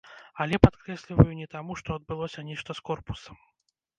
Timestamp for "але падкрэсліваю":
0.45-1.27